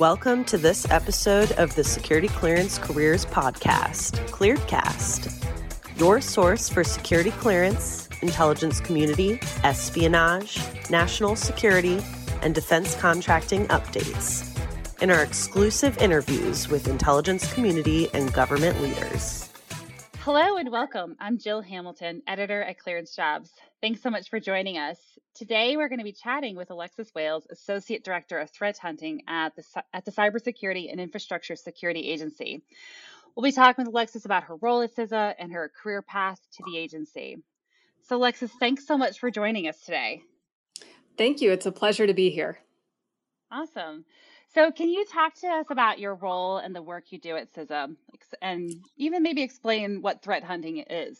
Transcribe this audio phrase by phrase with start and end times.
[0.00, 5.30] Welcome to this episode of the Security Clearance Careers Podcast, Clearedcast,
[6.00, 10.58] your source for security clearance, intelligence community, espionage,
[10.88, 12.00] national security,
[12.40, 14.58] and defense contracting updates.
[15.02, 19.49] In our exclusive interviews with intelligence community and government leaders.
[20.22, 21.16] Hello and welcome.
[21.18, 23.50] I'm Jill Hamilton, editor at Clearance Jobs.
[23.80, 24.98] Thanks so much for joining us.
[25.34, 29.56] Today, we're going to be chatting with Alexis Wales, Associate Director of Threat Hunting at
[29.56, 29.64] the,
[29.94, 32.62] at the Cybersecurity and Infrastructure Security Agency.
[33.34, 36.64] We'll be talking with Alexis about her role at CISA and her career path to
[36.66, 37.38] the agency.
[38.02, 40.20] So, Alexis, thanks so much for joining us today.
[41.16, 41.50] Thank you.
[41.50, 42.58] It's a pleasure to be here.
[43.50, 44.04] Awesome.
[44.52, 47.54] So, can you talk to us about your role and the work you do at
[47.54, 47.94] CISA
[48.42, 51.18] and even maybe explain what threat hunting is?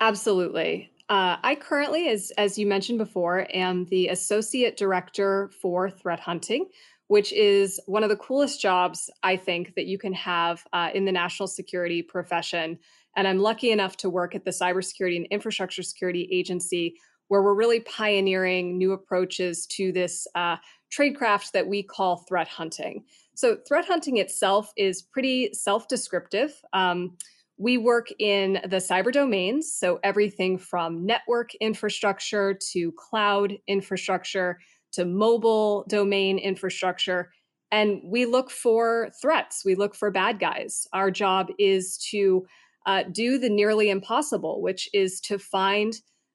[0.00, 0.90] Absolutely.
[1.08, 6.68] Uh, I currently, as, as you mentioned before, am the Associate Director for Threat Hunting,
[7.08, 11.04] which is one of the coolest jobs I think that you can have uh, in
[11.04, 12.78] the national security profession.
[13.16, 16.94] And I'm lucky enough to work at the Cybersecurity and Infrastructure Security Agency,
[17.28, 20.56] where we're really pioneering new approaches to this uh,
[20.92, 23.04] tradecraft that we call threat hunting.
[23.34, 26.52] So, threat hunting itself is pretty self descriptive.
[26.72, 27.16] Um,
[27.58, 34.58] we work in the cyber domains, so everything from network infrastructure to cloud infrastructure
[34.92, 37.30] to mobile domain infrastructure.
[37.70, 40.86] And we look for threats, we look for bad guys.
[40.92, 42.46] Our job is to
[42.86, 45.94] uh, do the nearly impossible, which is to find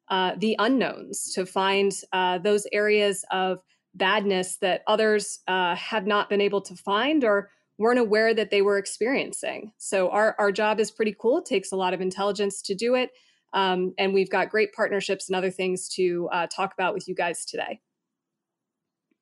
[0.09, 3.59] uh, the unknowns, to find uh, those areas of
[3.95, 8.61] badness that others uh, have not been able to find or weren't aware that they
[8.61, 9.71] were experiencing.
[9.77, 11.39] So our, our job is pretty cool.
[11.39, 13.11] It takes a lot of intelligence to do it.
[13.53, 17.15] Um, and we've got great partnerships and other things to uh, talk about with you
[17.15, 17.79] guys today.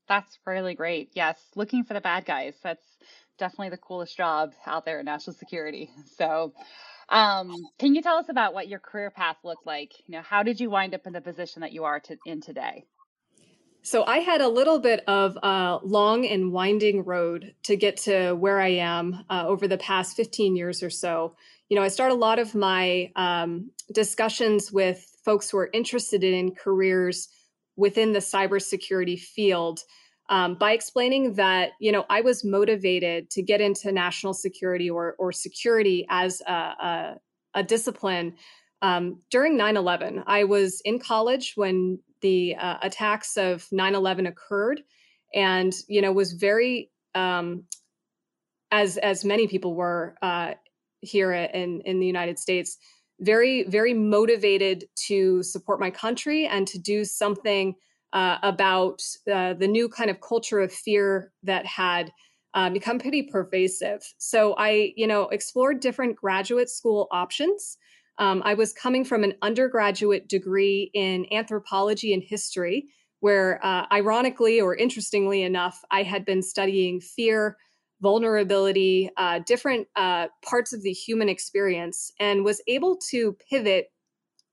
[0.08, 1.12] That's really great.
[1.14, 2.56] Yes, looking for the bad guys.
[2.62, 2.86] That's
[3.38, 5.90] definitely the coolest job out there in national security.
[6.18, 6.54] So,
[7.10, 9.92] um, can you tell us about what your career path looked like?
[10.08, 12.40] You know, how did you wind up in the position that you are to, in
[12.40, 12.86] today?
[13.86, 18.32] So I had a little bit of a long and winding road to get to
[18.34, 21.36] where I am uh, over the past 15 years or so.
[21.68, 26.24] You know, I start a lot of my um, discussions with folks who are interested
[26.24, 27.28] in careers
[27.76, 29.82] within the cybersecurity field
[30.30, 35.16] um, by explaining that you know I was motivated to get into national security or
[35.20, 37.16] or security as a, a,
[37.56, 38.36] a discipline
[38.82, 40.24] um, during 9/11.
[40.26, 44.82] I was in college when the uh, attacks of 9/11 occurred,
[45.36, 47.66] and you know was very um,
[48.72, 50.54] as as many people were uh,
[51.02, 52.80] here in in the United States,
[53.20, 57.76] very very motivated to support my country and to do something
[58.14, 62.12] uh, about uh, the new kind of culture of fear that had.
[62.56, 64.04] Uh, become pretty pervasive.
[64.20, 67.80] So I, you know, explored different graduate school options.
[68.18, 72.88] Um, I was coming from an undergraduate degree in anthropology and history,
[73.20, 77.58] where, uh, ironically or interestingly enough, I had been studying fear,
[78.02, 83.88] vulnerability, uh, different uh, parts of the human experience, and was able to pivot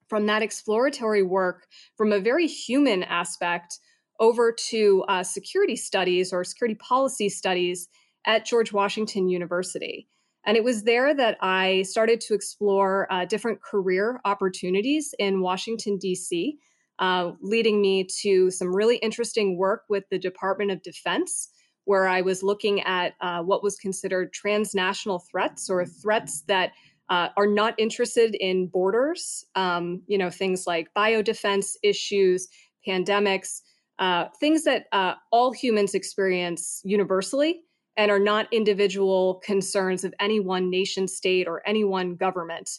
[0.09, 1.67] from that exploratory work
[1.97, 3.79] from a very human aspect
[4.19, 7.89] over to uh, security studies or security policy studies
[8.27, 10.09] at George Washington University.
[10.47, 15.99] And it was there that I started to explore uh, different career opportunities in Washington,
[15.99, 16.59] D.C.,
[16.99, 21.51] uh, leading me to some really interesting work with the Department of Defense,
[21.85, 26.73] where I was looking at uh, what was considered transnational threats or threats that
[27.09, 29.45] uh, are not interested in borders.
[29.55, 32.49] Um, you know, things like biodefense issues,
[32.87, 33.63] pandemics,
[33.99, 37.63] uh, things that uh, all humans experience universally
[38.01, 42.71] and are not individual concerns of any one nation state or any one government.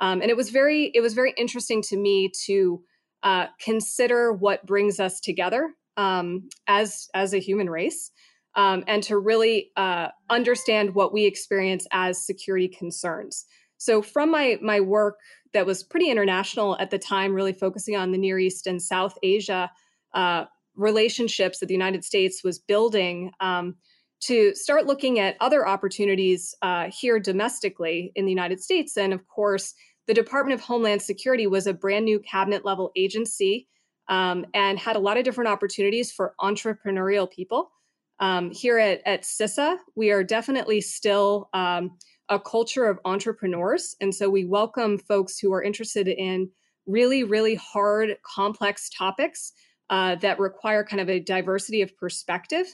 [0.00, 2.82] Um, and it was very it was very interesting to me to
[3.22, 8.10] uh, consider what brings us together um, as as a human race,
[8.54, 13.44] um, and to really uh, understand what we experience as security concerns.
[13.76, 15.18] So from my my work
[15.52, 19.18] that was pretty international at the time, really focusing on the Near East and South
[19.22, 19.70] Asia
[20.14, 23.30] uh, relationships that the United States was building.
[23.40, 23.74] Um,
[24.20, 28.96] to start looking at other opportunities uh, here domestically in the United States.
[28.96, 29.74] And of course,
[30.06, 33.68] the Department of Homeland Security was a brand new cabinet level agency
[34.08, 37.70] um, and had a lot of different opportunities for entrepreneurial people.
[38.18, 41.96] Um, here at, at CISA, we are definitely still um,
[42.28, 43.96] a culture of entrepreneurs.
[44.00, 46.50] And so we welcome folks who are interested in
[46.86, 49.52] really, really hard, complex topics
[49.90, 52.66] uh, that require kind of a diversity of perspective.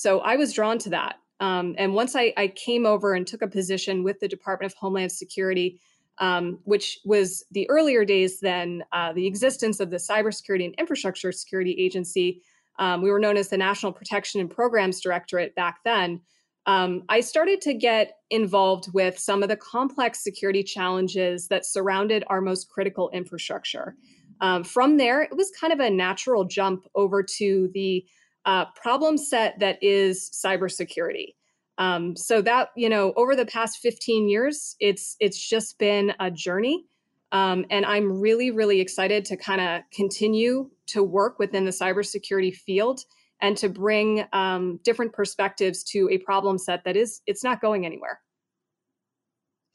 [0.00, 1.16] So I was drawn to that.
[1.40, 4.78] Um, and once I, I, came over and took a position with the Department of
[4.78, 5.78] Homeland Security,
[6.16, 11.32] um, which was the earlier days than uh, the existence of the Cybersecurity and Infrastructure
[11.32, 12.40] Security Agency,
[12.78, 16.22] um, we were known as the National Protection and Programs Directorate back then.
[16.64, 22.24] Um, I started to get involved with some of the complex security challenges that surrounded
[22.28, 23.96] our most critical infrastructure.
[24.40, 28.06] Um, from there, it was kind of a natural jump over to the
[28.44, 31.34] uh, problem set that is cybersecurity.
[31.78, 36.30] Um, so that you know, over the past 15 years, it's it's just been a
[36.30, 36.84] journey,
[37.32, 42.54] um, and I'm really really excited to kind of continue to work within the cybersecurity
[42.54, 43.00] field
[43.40, 47.86] and to bring um, different perspectives to a problem set that is it's not going
[47.86, 48.20] anywhere.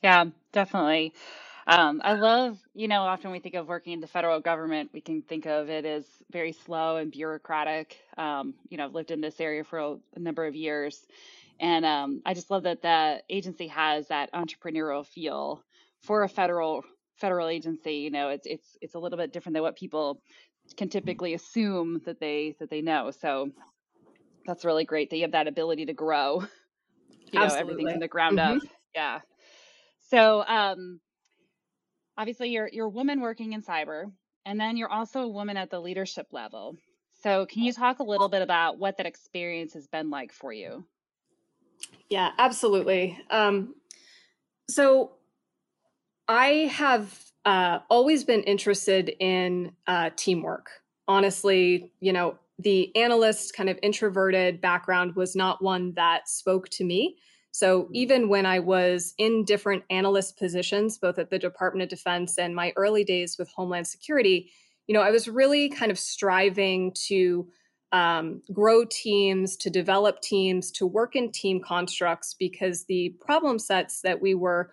[0.04, 1.14] Yeah, definitely.
[1.68, 5.02] Um, I love, you know, often we think of working in the federal government, we
[5.02, 7.98] can think of it as very slow and bureaucratic.
[8.18, 11.08] Um, you know, I've lived in this area for a, a number of years.
[11.60, 15.64] And um, I just love that the agency has that entrepreneurial feel
[16.02, 16.84] for a federal
[17.16, 17.96] federal agency.
[17.96, 20.22] You know, it's it's it's a little bit different than what people
[20.78, 23.10] can typically assume that they that they know.
[23.12, 23.52] So
[24.46, 26.44] that's really great that you have that ability to grow.
[27.32, 27.72] You know, Absolutely.
[27.74, 28.58] everything from the ground mm-hmm.
[28.58, 28.64] up.
[28.94, 29.20] Yeah.
[30.12, 31.02] So um
[32.18, 34.12] obviously you're you're a woman working in cyber
[34.46, 36.76] and then you're also a woman at the leadership level.
[37.24, 40.54] So can you talk a little bit about what that experience has been like for
[40.54, 40.86] you?
[42.10, 43.20] Yeah absolutely.
[43.30, 43.76] Um,
[44.70, 45.12] so
[46.28, 50.70] i have uh, always been interested in uh, teamwork.
[51.08, 56.84] Honestly you know the analyst kind of introverted background was not one that spoke to
[56.86, 57.18] me
[57.56, 62.38] so even when I was in different analyst positions, both at the Department of Defense
[62.38, 64.52] and my early days with Homeland Security,
[64.88, 67.48] you know, I was really kind of striving to
[67.94, 74.02] um, grow teams, to develop teams, to work in team constructs because the problem sets
[74.02, 74.72] that we were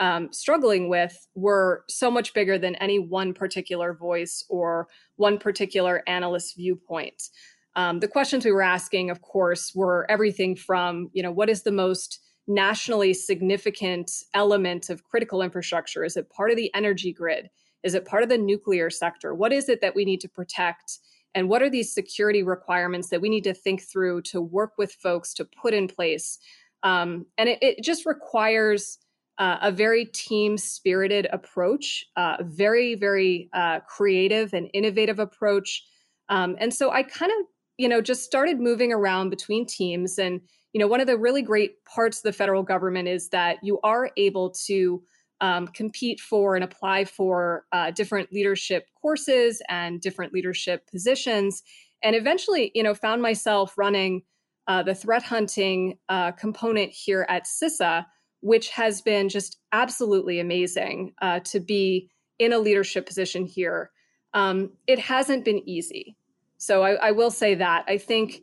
[0.00, 6.02] um, struggling with were so much bigger than any one particular voice or one particular
[6.08, 7.28] analyst viewpoint.
[7.76, 11.62] Um, the questions we were asking, of course, were everything from, you know, what is
[11.62, 16.04] the most nationally significant element of critical infrastructure?
[16.04, 17.50] Is it part of the energy grid?
[17.82, 19.34] Is it part of the nuclear sector?
[19.34, 20.98] What is it that we need to protect?
[21.34, 24.92] And what are these security requirements that we need to think through to work with
[24.92, 26.38] folks to put in place?
[26.82, 28.98] Um, and it, it, just requires
[29.38, 35.82] uh, a very team spirited approach, uh, very, very uh, creative and innovative approach.
[36.28, 37.46] Um, and so I kind of,
[37.78, 40.40] you know, just started moving around between teams and
[40.74, 43.78] you know, one of the really great parts of the federal government is that you
[43.84, 45.00] are able to
[45.40, 51.62] um, compete for and apply for uh, different leadership courses and different leadership positions.
[52.02, 54.22] And eventually, you know, found myself running
[54.66, 58.04] uh, the threat hunting uh, component here at CISA,
[58.40, 63.90] which has been just absolutely amazing uh, to be in a leadership position here.
[64.32, 66.16] Um, it hasn't been easy.
[66.64, 67.84] So I, I will say that.
[67.86, 68.40] I think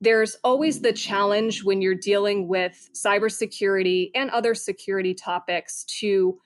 [0.00, 6.38] there's always the challenge when you're dealing with cybersecurity and other security topics to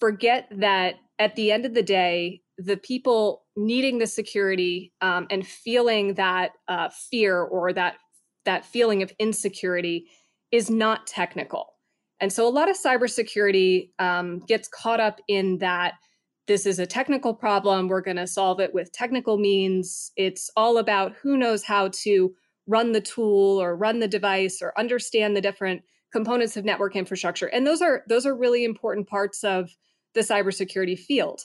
[0.00, 5.46] forget that at the end of the day, the people needing the security um, and
[5.46, 7.94] feeling that uh, fear or that
[8.44, 10.06] that feeling of insecurity
[10.50, 11.74] is not technical.
[12.18, 15.94] And so a lot of cybersecurity um, gets caught up in that
[16.46, 17.88] this is a technical problem.
[17.88, 20.12] We're going to solve it with technical means.
[20.16, 22.34] It's all about who knows how to
[22.66, 25.82] run the tool or run the device or understand the different
[26.12, 27.46] components of network infrastructure.
[27.46, 29.70] And those are those are really important parts of
[30.14, 31.42] the cybersecurity field.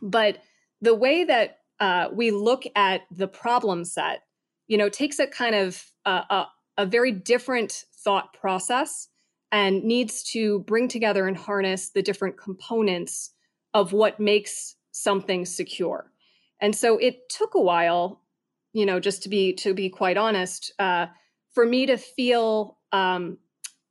[0.00, 0.38] But
[0.80, 4.22] the way that uh, we look at the problem set,
[4.66, 6.46] you know, takes a kind of uh, a,
[6.78, 9.08] a very different thought process
[9.50, 13.30] and needs to bring together and harness the different components
[13.74, 16.10] of what makes something secure.
[16.60, 18.22] And so it took a while
[18.72, 21.06] you know, just to be to be quite honest, uh,
[21.52, 23.38] for me to feel um,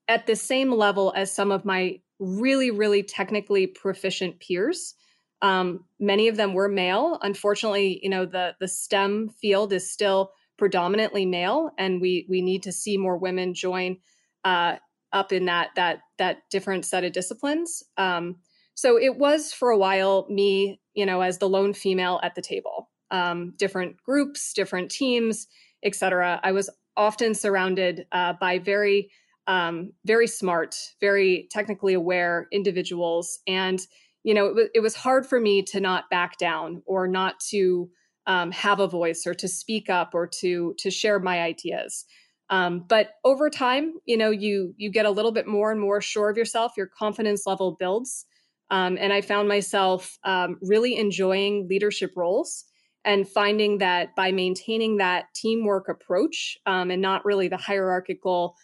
[0.07, 4.95] at the same level as some of my really, really technically proficient peers.
[5.41, 7.17] Um, many of them were male.
[7.21, 12.63] Unfortunately, you know, the the STEM field is still predominantly male, and we we need
[12.63, 13.97] to see more women join
[14.43, 14.75] uh,
[15.13, 17.83] up in that that that different set of disciplines.
[17.97, 18.37] Um,
[18.75, 22.41] so it was for a while me, you know, as the lone female at the
[22.41, 25.47] table um, different groups, different teams,
[25.83, 26.39] etc.
[26.43, 29.11] I was often surrounded uh, by very,
[29.47, 33.85] um, very smart, very technically aware individuals, and
[34.23, 37.89] you know, it, it was hard for me to not back down or not to
[38.27, 42.05] um, have a voice or to speak up or to to share my ideas.
[42.49, 46.01] Um, but over time, you know, you you get a little bit more and more
[46.01, 46.73] sure of yourself.
[46.77, 48.25] Your confidence level builds,
[48.71, 52.65] um, and I found myself um, really enjoying leadership roles
[53.05, 58.55] and finding that by maintaining that teamwork approach um, and not really the hierarchical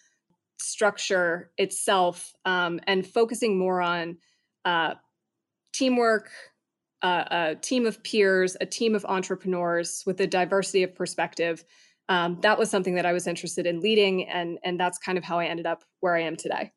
[0.60, 4.18] structure itself, um, and focusing more on
[4.66, 4.96] uh,
[5.74, 6.30] teamwork,
[7.04, 11.64] uh, a team of peers, a team of entrepreneurs with a diversity of perspective
[12.10, 15.24] um, that was something that I was interested in leading, and and that's kind of
[15.24, 16.72] how I ended up where I am today.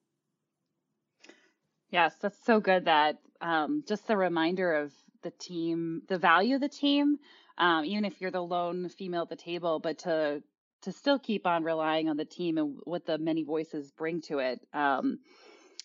[1.90, 2.84] Yes, that's so good.
[2.84, 4.92] That um, just the reminder of
[5.22, 7.18] the team, the value of the team,
[7.58, 10.42] um, even if you're the lone female at the table, but to
[10.82, 14.38] to still keep on relying on the team and what the many voices bring to
[14.38, 14.60] it.
[14.72, 15.18] Um,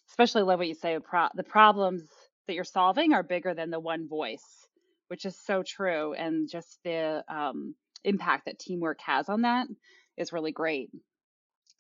[0.09, 0.97] especially love what you say.
[0.99, 2.03] Pro- the problems
[2.47, 4.67] that you're solving are bigger than the one voice,
[5.07, 6.13] which is so true.
[6.13, 9.67] And just the um, impact that teamwork has on that
[10.17, 10.91] is really great.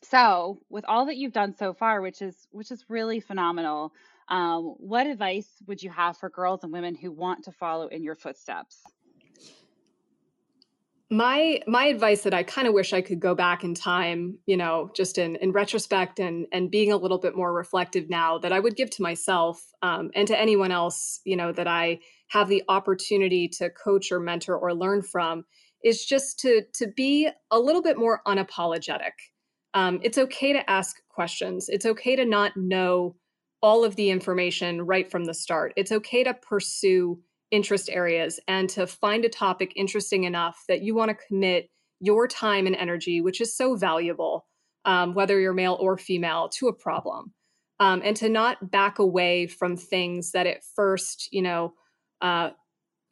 [0.03, 3.93] So, with all that you've done so far, which is which is really phenomenal,
[4.27, 8.03] um, what advice would you have for girls and women who want to follow in
[8.03, 8.81] your footsteps?
[11.11, 14.57] My my advice that I kind of wish I could go back in time, you
[14.57, 18.51] know, just in in retrospect and and being a little bit more reflective now, that
[18.51, 22.49] I would give to myself um, and to anyone else, you know, that I have
[22.49, 25.45] the opportunity to coach or mentor or learn from
[25.83, 29.11] is just to to be a little bit more unapologetic.
[29.75, 31.69] Um, it's okay to ask questions.
[31.69, 33.15] It's okay to not know
[33.65, 35.73] all of the information right from the start.
[35.75, 37.19] It's okay to pursue
[37.49, 42.27] interest areas and to find a topic interesting enough that you want to commit your
[42.27, 44.45] time and energy, which is so valuable,
[44.85, 47.33] um, whether you're male or female, to a problem.
[47.79, 51.73] Um, and to not back away from things that at first, you know,
[52.21, 52.51] uh,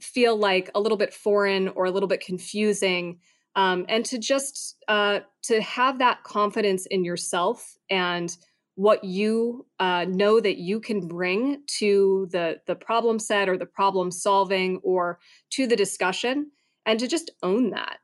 [0.02, 3.18] feel like a little bit foreign or a little bit confusing
[3.56, 8.38] um, and to just uh, to have that confidence in yourself and
[8.76, 13.66] what you uh, know that you can bring to the the problem set or the
[13.66, 15.20] problem solving or
[15.52, 16.50] to the discussion
[16.86, 18.00] and to just own that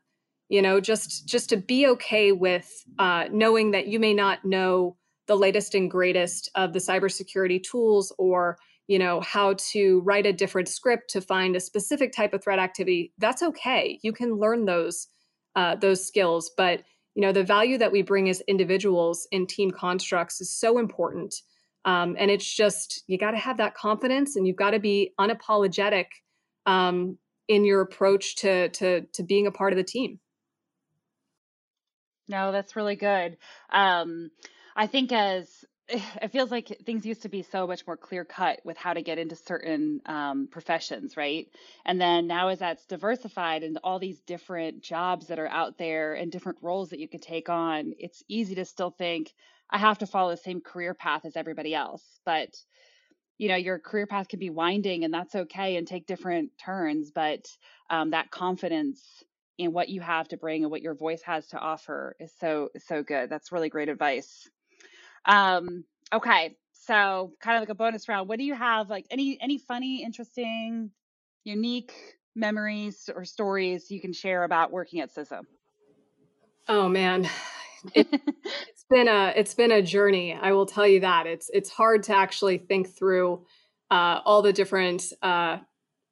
[0.49, 4.95] you know just just to be okay with uh, knowing that you may not know
[5.27, 8.57] the latest and greatest of the cybersecurity tools or
[8.87, 12.59] you know how to write a different script to find a specific type of threat
[12.59, 13.99] activity that's okay.
[14.03, 15.07] You can learn those
[15.55, 16.83] uh, those skills but
[17.19, 21.35] you know the value that we bring as individuals in team constructs is so important.
[21.83, 25.11] Um, and it's just you got to have that confidence and you've got to be
[25.19, 26.05] unapologetic
[26.65, 27.17] um,
[27.49, 30.21] in your approach to to to being a part of the team.
[32.29, 33.35] No that's really good.
[33.69, 34.31] Um,
[34.77, 35.65] i think as
[36.21, 39.01] it feels like things used to be so much more clear cut with how to
[39.01, 41.47] get into certain um, professions, right?
[41.85, 46.13] And then now, as that's diversified and all these different jobs that are out there
[46.13, 49.33] and different roles that you can take on, it's easy to still think,
[49.69, 52.03] I have to follow the same career path as everybody else.
[52.25, 52.55] But,
[53.37, 57.11] you know, your career path can be winding and that's okay and take different turns.
[57.11, 57.45] But
[57.89, 59.01] um, that confidence
[59.57, 62.69] in what you have to bring and what your voice has to offer is so,
[62.87, 63.29] so good.
[63.29, 64.49] That's really great advice.
[65.29, 68.27] Um, okay, so kind of like a bonus round.
[68.27, 68.89] What do you have?
[68.89, 70.89] Like any any funny, interesting,
[71.43, 71.93] unique
[72.35, 75.41] memories or stories you can share about working at CISA?
[76.67, 77.29] Oh man,
[77.93, 80.33] it, has been a it's been a journey.
[80.33, 83.45] I will tell you that it's it's hard to actually think through
[83.91, 85.57] uh, all the different uh,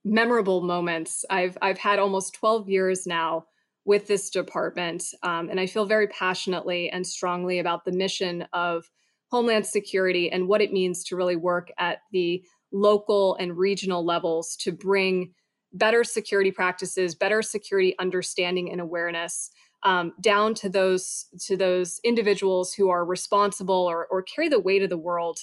[0.05, 1.25] memorable moments.
[1.27, 3.45] I've I've had almost twelve years now
[3.83, 8.91] with this department, um, and I feel very passionately and strongly about the mission of
[9.29, 14.55] Homeland Security and what it means to really work at the local and regional levels
[14.57, 15.33] to bring
[15.73, 19.49] better security practices, better security understanding and awareness
[19.83, 24.81] um, down to those to those individuals who are responsible or, or carry the weight
[24.81, 25.39] of the world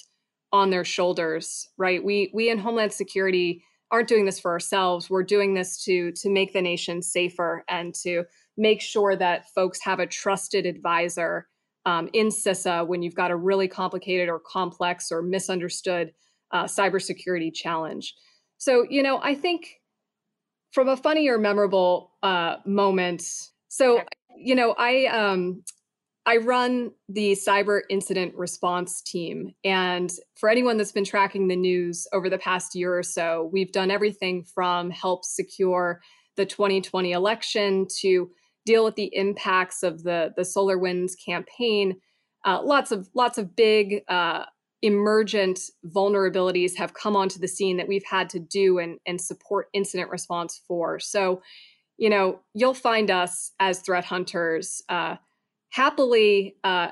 [0.51, 1.69] on their shoulders.
[1.77, 2.03] Right?
[2.03, 5.09] We we in Homeland Security aren't doing this for ourselves.
[5.09, 8.25] We're doing this to to make the nation safer and to
[8.57, 11.47] make sure that folks have a trusted advisor
[11.85, 16.11] um, in CISA when you've got a really complicated or complex or misunderstood
[16.51, 18.13] uh, cybersecurity challenge.
[18.57, 19.81] So, you know, I think
[20.71, 23.23] from a funny or memorable uh, moment.
[23.67, 24.03] So,
[24.37, 25.63] you know, I um,
[26.25, 32.07] I run the cyber incident response team, and for anyone that's been tracking the news
[32.11, 36.01] over the past year or so, we've done everything from help secure
[36.35, 38.29] the 2020 election to
[38.65, 41.97] deal with the impacts of the the SolarWinds campaign.
[42.43, 44.45] Uh, lots of lots of big uh,
[44.81, 49.67] emergent vulnerabilities have come onto the scene that we've had to do and, and support
[49.73, 50.99] incident response for.
[50.99, 51.41] So,
[51.97, 55.15] you know, you'll find us as threat hunters uh,
[55.69, 56.89] happily uh,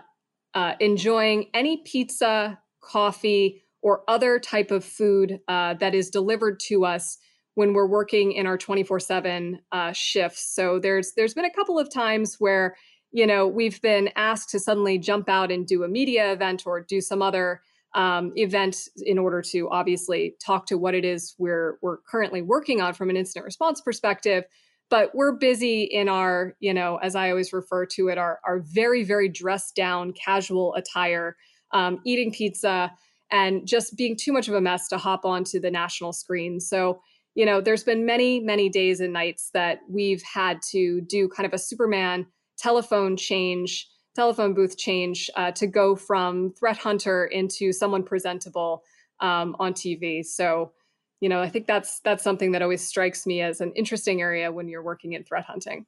[0.56, 6.86] uh, enjoying any pizza, coffee, or other type of food uh, that is delivered to
[6.86, 7.18] us
[7.56, 10.54] when we're working in our 24/7 uh, shifts.
[10.54, 12.76] So there's there's been a couple of times where
[13.12, 16.82] you know we've been asked to suddenly jump out and do a media event or
[16.82, 17.62] do some other
[17.96, 22.82] um, event in order to obviously talk to what it is we're we're currently working
[22.82, 24.44] on from an incident response perspective
[24.90, 28.60] but we're busy in our you know as i always refer to it our, our
[28.62, 31.36] very very dressed down casual attire
[31.72, 32.92] um, eating pizza
[33.32, 37.00] and just being too much of a mess to hop onto the national screen so
[37.36, 41.46] you know there's been many many days and nights that we've had to do kind
[41.46, 42.26] of a superman
[42.58, 48.84] telephone change telephone booth change uh, to go from threat hunter into someone presentable
[49.20, 50.24] um, on TV.
[50.24, 50.72] So,
[51.20, 54.52] you know, I think that's that's something that always strikes me as an interesting area
[54.52, 55.86] when you're working in threat hunting.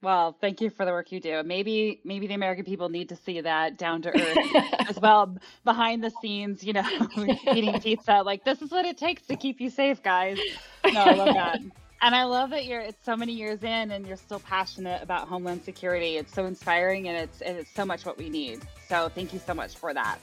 [0.00, 1.42] Well, thank you for the work you do.
[1.42, 6.04] Maybe maybe the American people need to see that down to earth as well, behind
[6.04, 6.62] the scenes.
[6.62, 6.88] You know,
[7.52, 8.22] eating pizza.
[8.24, 10.38] Like this is what it takes to keep you safe, guys.
[10.84, 11.58] No, I love that.
[12.00, 15.26] And I love that you're it's so many years in and you're still passionate about
[15.26, 16.16] homeland security.
[16.16, 18.60] It's so inspiring and it's and it's so much what we need.
[18.88, 20.18] So thank you so much for that.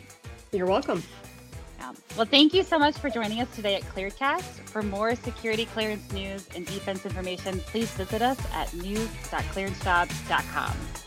[0.53, 1.03] You're welcome.
[2.18, 4.70] Well, thank you so much for joining us today at Clearedcast.
[4.70, 11.04] For more security clearance news and defense information, please visit us at news.clearancejobs.com.